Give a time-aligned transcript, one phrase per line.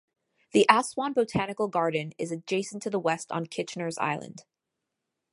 [0.53, 4.45] The Aswan Botanical Garden is adjacent to the west on Kitchener's Island.